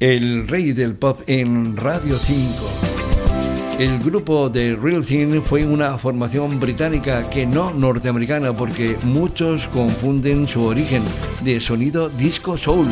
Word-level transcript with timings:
el 0.00 0.46
rey 0.46 0.72
del 0.72 0.94
pop 0.94 1.22
en 1.26 1.76
Radio 1.76 2.16
5. 2.18 2.98
El 3.80 3.98
grupo 3.98 4.48
de 4.48 4.76
Real 4.76 5.04
Thing 5.04 5.40
fue 5.40 5.64
una 5.66 5.98
formación 5.98 6.60
británica 6.60 7.28
que 7.28 7.46
no 7.46 7.72
norteamericana 7.72 8.52
porque 8.52 8.96
muchos 9.04 9.66
confunden 9.68 10.46
su 10.46 10.64
origen 10.64 11.02
de 11.42 11.60
sonido 11.60 12.08
disco 12.08 12.56
soul. 12.56 12.86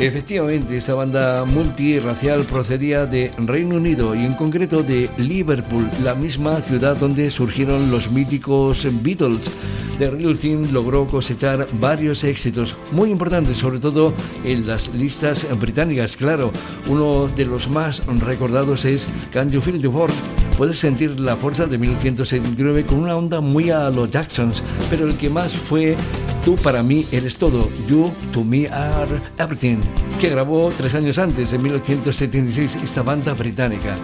Efectivamente, 0.00 0.76
esta 0.76 0.94
banda 0.94 1.44
multirracial 1.44 2.42
procedía 2.44 3.06
de 3.06 3.30
Reino 3.38 3.76
Unido 3.76 4.14
y 4.14 4.24
en 4.24 4.34
concreto 4.34 4.82
de 4.82 5.10
Liverpool, 5.16 5.88
la 6.02 6.14
misma 6.14 6.60
ciudad 6.60 6.96
donde 6.96 7.30
surgieron 7.30 7.90
los 7.90 8.10
míticos 8.10 8.86
Beatles. 9.02 9.50
The 9.98 10.10
Real 10.10 10.38
Thing 10.38 10.72
logró 10.72 11.06
cosechar 11.06 11.66
varios 11.80 12.22
éxitos 12.24 12.76
muy 12.92 13.10
importantes, 13.10 13.58
sobre 13.58 13.80
todo 13.80 14.14
en 14.44 14.66
las 14.66 14.94
listas 14.94 15.46
británicas. 15.58 16.16
Claro, 16.16 16.52
uno 16.88 17.28
de 17.28 17.44
los 17.44 17.68
más 17.68 18.06
recordados 18.06 18.84
es 18.84 19.08
Can 19.32 19.50
You 19.50 19.60
Feel 19.60 19.80
the 19.82 19.90
Force? 19.90 20.16
Puedes 20.56 20.78
sentir 20.78 21.18
la 21.18 21.36
fuerza 21.36 21.66
de 21.66 21.78
1979 21.78 22.84
con 22.84 22.98
una 23.00 23.16
onda 23.16 23.40
muy 23.40 23.70
a 23.70 23.90
los 23.90 24.10
Jacksons, 24.10 24.62
pero 24.90 25.06
el 25.06 25.16
que 25.16 25.30
más 25.30 25.52
fue 25.52 25.96
Tú 26.44 26.56
para 26.56 26.82
mí 26.82 27.04
eres 27.12 27.36
todo, 27.36 27.68
You 27.88 28.10
to 28.32 28.42
me 28.42 28.68
are 28.68 29.20
everything, 29.38 29.78
que 30.18 30.30
grabó 30.30 30.70
tres 30.74 30.94
años 30.94 31.18
antes, 31.18 31.52
en 31.52 31.62
1976, 31.62 32.76
esta 32.82 33.02
banda 33.02 33.34
británica. 33.34 33.94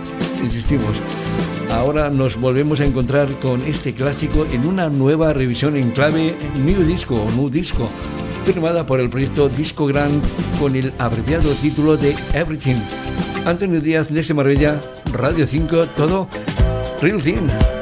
Insistimos, 0.44 0.94
ahora 1.72 2.10
nos 2.10 2.38
volvemos 2.38 2.78
a 2.80 2.84
encontrar 2.84 3.28
con 3.40 3.62
este 3.62 3.94
clásico 3.94 4.46
en 4.52 4.66
una 4.66 4.90
nueva 4.90 5.32
revisión 5.32 5.76
en 5.76 5.90
clave 5.90 6.34
New 6.64 6.82
Disco 6.82 7.16
o 7.16 7.30
New 7.32 7.48
Disco, 7.48 7.88
firmada 8.44 8.84
por 8.84 9.00
el 9.00 9.08
proyecto 9.08 9.48
Disco 9.48 9.86
Grand 9.86 10.22
con 10.60 10.76
el 10.76 10.92
abreviado 10.98 11.50
título 11.54 11.96
de 11.96 12.14
Everything. 12.34 12.76
Antonio 13.46 13.80
Díaz 13.80 14.08
de 14.10 14.34
Marbella, 14.34 14.78
Radio 15.12 15.46
5, 15.46 15.86
todo 15.96 16.28
Real 17.00 17.22
Thing. 17.22 17.73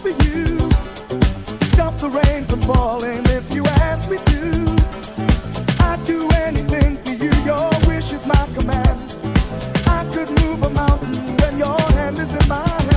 for 0.00 0.08
you. 0.08 0.46
Stop 1.72 1.94
the 1.98 2.08
rain 2.08 2.44
from 2.44 2.62
falling 2.62 3.22
if 3.36 3.54
you 3.54 3.64
ask 3.84 4.10
me 4.10 4.16
to. 4.16 4.42
I'd 5.88 6.02
do 6.06 6.26
anything 6.46 6.96
for 7.04 7.12
you. 7.22 7.32
Your 7.44 7.68
wish 7.86 8.12
is 8.14 8.26
my 8.26 8.44
command. 8.56 8.98
I 9.98 10.00
could 10.12 10.30
move 10.40 10.62
a 10.62 10.70
mountain 10.70 11.36
when 11.40 11.58
your 11.58 11.80
hand 11.98 12.18
is 12.18 12.32
in 12.32 12.48
mine. 12.48 12.90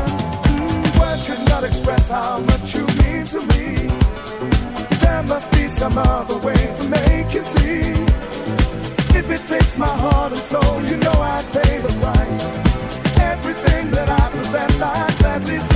Mm, 0.47 0.99
words 0.99 1.27
cannot 1.27 1.63
express 1.65 2.07
how 2.07 2.39
much 2.39 2.73
you 2.73 2.85
mean 3.01 3.25
to 3.33 3.39
me. 3.51 3.91
There 5.03 5.23
must 5.23 5.51
be 5.51 5.67
some 5.67 5.97
other 5.97 6.37
way 6.37 6.61
to 6.79 6.83
make 6.87 7.33
you 7.33 7.43
see. 7.43 7.81
If 9.19 9.29
it 9.29 9.43
takes 9.45 9.77
my 9.77 9.93
heart 10.03 10.31
and 10.31 10.39
soul, 10.39 10.81
you 10.85 10.95
know 10.97 11.17
I'd 11.35 11.45
pay 11.51 11.79
the 11.79 11.91
price. 11.99 12.43
Everything 13.19 13.91
that 13.91 14.09
I 14.09 14.29
possess, 14.31 14.81
I 14.81 15.15
gladly. 15.19 15.72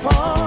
upon. 0.00 0.37